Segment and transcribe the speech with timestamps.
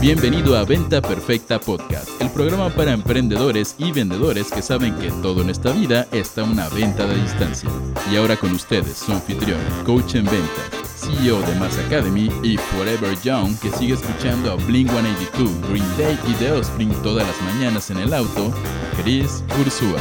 [0.00, 5.42] Bienvenido a Venta Perfecta Podcast, el programa para emprendedores y vendedores que saben que todo
[5.42, 7.68] en esta vida está una venta de distancia.
[8.10, 13.14] Y ahora con ustedes, su anfitrión, coach en ventas, CEO de Mass Academy y Forever
[13.20, 17.90] Young, que sigue escuchando a Blink 182, Green Day y The Offspring todas las mañanas
[17.90, 18.54] en el auto,
[19.02, 20.00] Chris Ursula.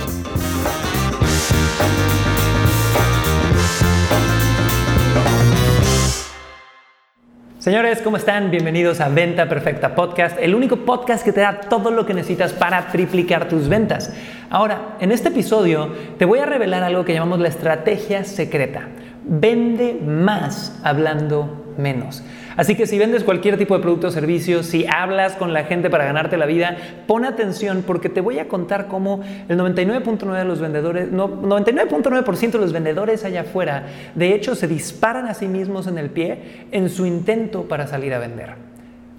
[7.59, 8.51] Señores, ¿cómo están?
[8.51, 12.53] Bienvenidos a Venta Perfecta Podcast, el único podcast que te da todo lo que necesitas
[12.53, 14.13] para triplicar tus ventas.
[14.49, 18.87] Ahora, en este episodio te voy a revelar algo que llamamos la estrategia secreta.
[19.25, 22.23] Vende más hablando menos.
[22.55, 25.89] Así que si vendes cualquier tipo de producto o servicio, si hablas con la gente
[25.89, 30.45] para ganarte la vida, pon atención porque te voy a contar cómo el 99.9 de
[30.45, 35.47] los vendedores, no, 99.9% de los vendedores allá afuera, de hecho, se disparan a sí
[35.47, 38.55] mismos en el pie en su intento para salir a vender.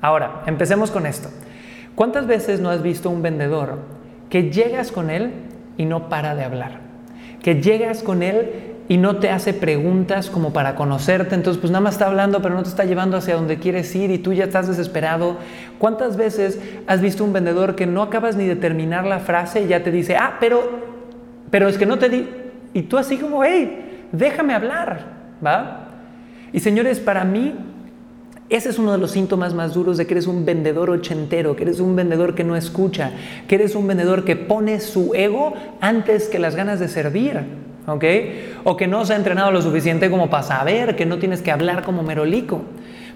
[0.01, 1.31] Ahora, empecemos con esto.
[1.95, 3.79] ¿Cuántas veces no has visto un vendedor
[4.29, 5.33] que llegas con él
[5.77, 6.81] y no para de hablar?
[7.43, 11.81] Que llegas con él y no te hace preguntas como para conocerte, entonces pues nada
[11.81, 14.47] más está hablando pero no te está llevando hacia donde quieres ir y tú ya
[14.47, 15.37] estás desesperado.
[15.79, 19.69] ¿Cuántas veces has visto un vendedor que no acabas ni de terminar la frase y
[19.69, 20.69] ya te dice, ah, pero,
[21.53, 22.29] pero es que no te di,
[22.75, 25.07] y tú así como, hey, déjame hablar,
[25.47, 25.87] ¿va?
[26.53, 27.55] Y señores, para mí
[28.49, 31.63] ese es uno de los síntomas más duros de que eres un vendedor ochentero, que
[31.63, 33.13] eres un vendedor que no escucha,
[33.47, 37.71] que eres un vendedor que pone su ego antes que las ganas de servir.
[37.87, 38.05] ¿ok?
[38.65, 41.51] O que no se ha entrenado lo suficiente como para saber que no tienes que
[41.51, 42.63] hablar como merolico.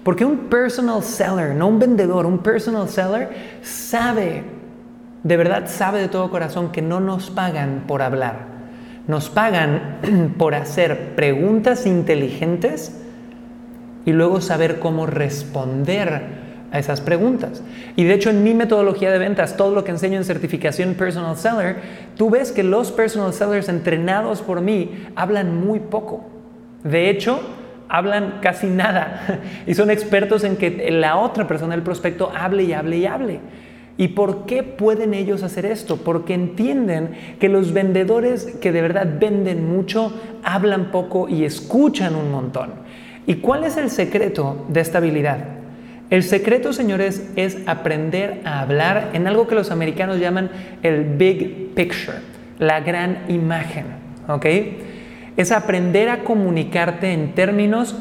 [0.03, 3.29] Porque un personal seller, no un vendedor, un personal seller
[3.61, 4.43] sabe,
[5.23, 8.55] de verdad sabe de todo corazón que no nos pagan por hablar.
[9.07, 13.01] Nos pagan por hacer preguntas inteligentes
[14.05, 16.44] y luego saber cómo responder
[16.79, 17.61] esas preguntas.
[17.95, 21.37] Y de hecho en mi metodología de ventas, todo lo que enseño en certificación personal
[21.37, 21.77] seller,
[22.17, 26.25] tú ves que los personal sellers entrenados por mí hablan muy poco.
[26.83, 27.39] De hecho,
[27.89, 32.73] hablan casi nada y son expertos en que la otra persona, el prospecto, hable y
[32.73, 33.39] hable y hable.
[33.97, 35.97] ¿Y por qué pueden ellos hacer esto?
[35.97, 40.11] Porque entienden que los vendedores que de verdad venden mucho,
[40.43, 42.71] hablan poco y escuchan un montón.
[43.25, 45.54] ¿Y cuál es el secreto de esta habilidad?
[46.09, 50.51] El secreto, señores, es aprender a hablar en algo que los americanos llaman
[50.83, 52.19] el big picture,
[52.59, 53.85] la gran imagen,
[54.27, 54.45] ¿ok?
[55.35, 57.95] Es aprender a comunicarte en términos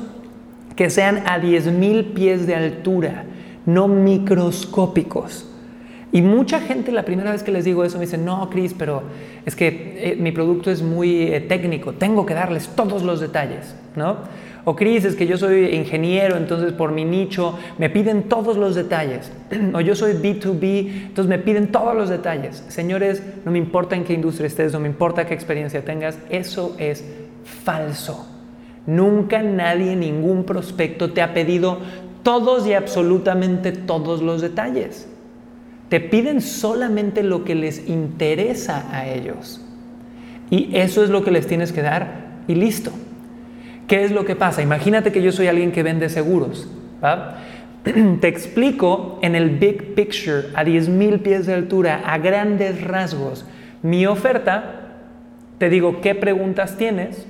[0.77, 3.25] que sean a 10.000 pies de altura,
[3.65, 5.49] no microscópicos.
[6.13, 9.03] Y mucha gente la primera vez que les digo eso me dice, no, Chris, pero
[9.45, 13.75] es que eh, mi producto es muy eh, técnico, tengo que darles todos los detalles,
[13.97, 14.19] ¿no?
[14.67, 18.75] O Cris, es que yo soy ingeniero, entonces por mi nicho me piden todos los
[18.75, 19.31] detalles.
[19.75, 22.65] o yo soy B2B, entonces me piden todos los detalles.
[22.69, 26.75] Señores, no me importa en qué industria estés, no me importa qué experiencia tengas, eso
[26.79, 27.05] es
[27.65, 28.27] falso.
[28.87, 31.79] Nunca nadie, ningún prospecto te ha pedido
[32.23, 35.09] todos y absolutamente todos los detalles.
[35.91, 39.61] Te piden solamente lo que les interesa a ellos.
[40.51, 42.91] Y eso es lo que les tienes que dar y listo.
[43.87, 44.63] ¿Qué es lo que pasa?
[44.63, 46.69] Imagínate que yo soy alguien que vende seguros.
[48.21, 53.45] Te explico en el big picture, a 10.000 pies de altura, a grandes rasgos,
[53.83, 54.81] mi oferta,
[55.59, 57.27] te digo qué preguntas tienes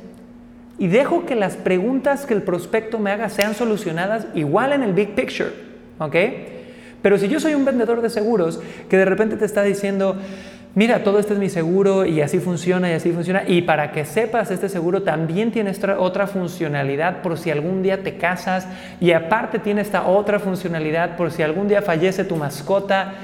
[0.79, 4.93] y dejo que las preguntas que el prospecto me haga sean solucionadas igual en el
[4.93, 5.51] big picture.
[5.99, 6.17] ¿Ok?
[7.03, 10.17] Pero si yo soy un vendedor de seguros que de repente te está diciendo,
[10.75, 13.43] mira, todo este es mi seguro y así funciona y así funciona.
[13.47, 18.17] Y para que sepas, este seguro también tiene otra funcionalidad por si algún día te
[18.17, 18.67] casas
[19.01, 23.15] y aparte tiene esta otra funcionalidad por si algún día fallece tu mascota.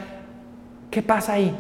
[0.91, 1.55] ¿Qué pasa ahí?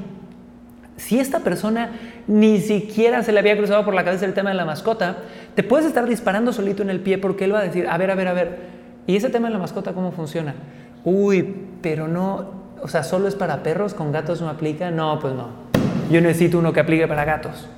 [0.97, 1.93] Si esta persona
[2.27, 5.17] ni siquiera se le había cruzado por la cabeza el tema de la mascota,
[5.55, 8.11] te puedes estar disparando solito en el pie porque él va a decir, a ver,
[8.11, 8.59] a ver, a ver,
[9.07, 10.55] ¿y ese tema de la mascota cómo funciona?
[11.05, 12.51] Uy, pero no,
[12.83, 14.91] o sea, solo es para perros, con gatos no aplica.
[14.91, 15.70] No, pues no
[16.11, 17.69] yo necesito uno que aplique para gatos.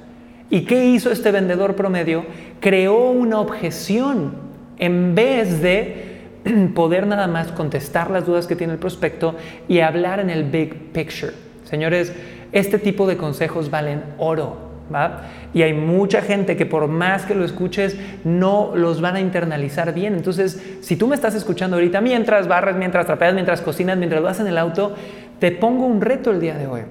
[0.50, 2.24] ¿Y qué hizo este vendedor promedio?
[2.60, 4.34] Creó una objeción
[4.78, 6.20] en vez de
[6.74, 9.34] poder nada más contestar las dudas que tiene el prospecto
[9.68, 11.32] y hablar en el big picture.
[11.64, 12.12] Señores,
[12.52, 14.72] este tipo de consejos valen oro.
[14.94, 15.22] ¿Va?
[15.54, 19.94] Y hay mucha gente que por más que lo escuches, no los van a internalizar
[19.94, 20.14] bien.
[20.14, 24.40] Entonces, si tú me estás escuchando ahorita, mientras barras, mientras trapeas, mientras cocinas, mientras vas
[24.40, 24.94] en el auto,
[25.38, 26.82] te pongo un reto el día de hoy.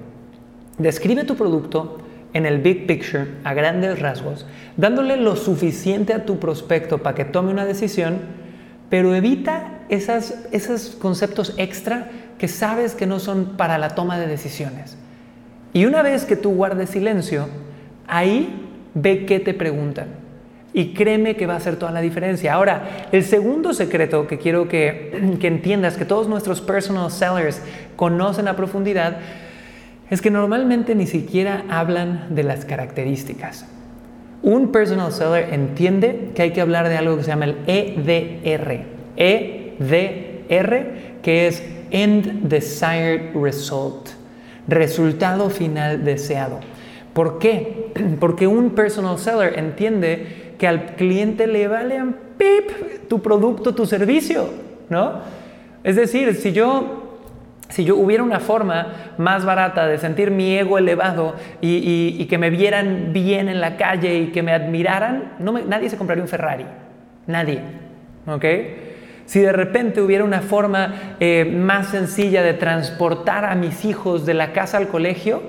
[0.78, 1.98] Describe tu producto
[2.32, 4.46] en el big picture a grandes rasgos,
[4.76, 8.18] dándole lo suficiente a tu prospecto para que tome una decisión,
[8.88, 14.26] pero evita esas, esos conceptos extra que sabes que no son para la toma de
[14.26, 14.96] decisiones.
[15.72, 17.48] Y una vez que tú guardes silencio,
[18.06, 20.08] ahí ve qué te preguntan.
[20.74, 22.54] Y créeme que va a hacer toda la diferencia.
[22.54, 27.60] Ahora, el segundo secreto que quiero que, que entiendas, que todos nuestros personal sellers
[27.96, 29.18] conocen a profundidad,
[30.12, 33.64] es que normalmente ni siquiera hablan de las características.
[34.42, 38.82] Un personal seller entiende que hay que hablar de algo que se llama el EDR.
[39.16, 40.86] EDR,
[41.22, 44.10] que es End Desired Result.
[44.68, 46.60] Resultado final deseado.
[47.14, 47.90] ¿Por qué?
[48.20, 51.98] Porque un personal seller entiende que al cliente le vale
[52.36, 54.50] pip tu producto, tu servicio,
[54.90, 55.20] ¿no?
[55.82, 57.01] Es decir, si yo
[57.72, 62.50] si yo hubiera una forma más barata de sentir mi ego elevado y, que me
[62.50, 66.66] vieran bien en la calle y que me admiraran, nadie se compraría un Ferrari.
[67.26, 67.62] Nadie.
[68.26, 68.44] ¿Ok?
[69.24, 74.34] Si de repente hubiera una forma eh, más sencilla de transportar a mis hijos de
[74.34, 75.42] la casa al colegio,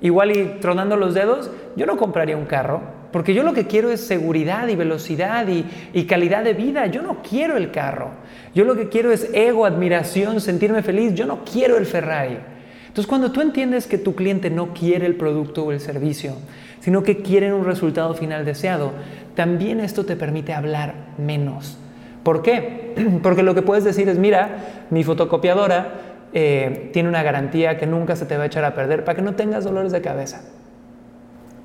[0.00, 3.90] igual y tronando los dedos, yo no compraría un carro porque yo lo que quiero
[3.90, 6.86] es seguridad y velocidad y, calidad de vida.
[6.86, 8.10] Yo no quiero el carro.
[8.54, 11.14] Yo lo que quiero es ego, admiración, sentirme feliz.
[11.14, 12.38] Yo no quiero el Ferrari.
[12.86, 16.34] Entonces cuando tú entiendes que tu cliente no quiere el producto o el servicio,
[16.80, 18.92] sino que quiere un resultado final deseado,
[19.34, 21.78] también esto te permite hablar menos.
[22.22, 22.94] ¿Por qué?
[23.22, 25.92] Porque lo que puedes decir es, mira, mi fotocopiadora
[26.32, 29.22] eh, tiene una garantía que nunca se te va a echar a perder para que
[29.22, 30.42] no tengas dolores de cabeza.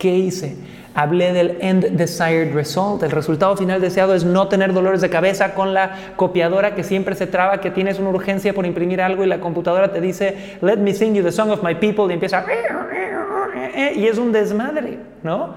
[0.04, 0.58] ¿Qué hice?
[0.96, 3.04] Hablé del end desired result.
[3.04, 7.16] El resultado final deseado es no tener dolores de cabeza con la copiadora que siempre
[7.16, 10.76] se traba, que tienes una urgencia por imprimir algo y la computadora te dice, let
[10.76, 12.44] me sing you the song of my people y empieza
[13.96, 15.56] y es un desmadre, ¿no?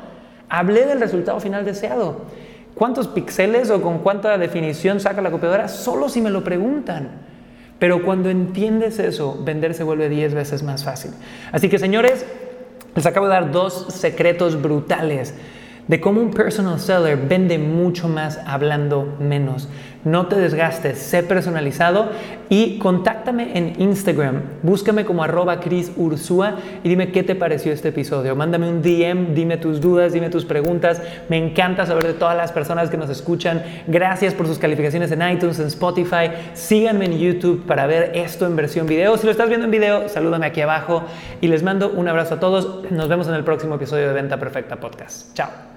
[0.49, 2.27] Hablé del resultado final deseado.
[2.77, 5.67] ¿Cuántos píxeles o con cuánta definición saca la copiadora?
[5.67, 7.27] Solo si me lo preguntan.
[7.79, 11.11] Pero cuando entiendes eso, vender se vuelve 10 veces más fácil.
[11.53, 12.25] Así que señores,
[12.97, 15.35] les acabo de dar dos secretos brutales
[15.88, 19.69] de cómo un personal seller vende mucho más hablando menos.
[20.06, 22.11] No te desgastes, sé personalizado
[22.49, 24.41] y contáctame en Instagram.
[24.62, 25.91] Búscame como arroba Cris
[26.85, 28.37] y dime qué te pareció este episodio.
[28.37, 31.03] Mándame un DM, dime tus dudas, dime tus preguntas.
[31.29, 33.65] Me encanta saber de todas las personas que nos escuchan.
[33.88, 36.31] Gracias por sus calificaciones en iTunes, en Spotify.
[36.55, 39.17] Síganme en YouTube para ver esto en versión video.
[39.17, 41.03] Si lo estás viendo en video, salúdame aquí abajo
[41.41, 42.93] y les mando un abrazo a todos.
[42.93, 45.35] Nos vemos en el próximo episodio de Venta Perfecta Podcast.
[45.35, 45.75] Chao.